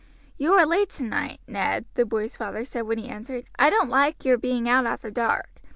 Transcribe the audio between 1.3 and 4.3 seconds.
Ned," the boy's father said when he entered. "I don't like